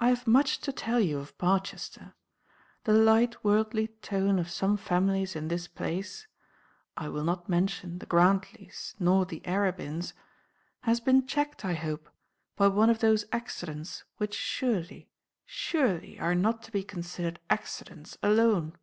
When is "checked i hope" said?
11.24-12.10